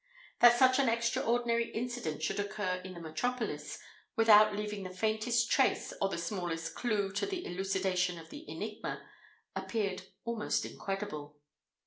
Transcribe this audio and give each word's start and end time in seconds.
That 0.39 0.57
such 0.57 0.79
an 0.79 0.89
extraordinary 0.89 1.69
incident 1.73 2.25
could 2.25 2.39
occur 2.39 2.81
in 2.83 2.95
the 2.95 2.99
metropolis, 2.99 3.77
without 4.15 4.55
leaving 4.55 4.81
the 4.81 4.89
faintest 4.89 5.51
trace 5.51 5.93
or 6.01 6.09
the 6.09 6.17
smallest 6.17 6.73
clue 6.73 7.11
to 7.11 7.27
the 7.27 7.45
elucidation 7.45 8.17
of 8.17 8.31
the 8.31 8.43
enigma, 8.49 9.07
appeared 9.55 10.07
almost 10.25 10.65
incredible. 10.65 11.37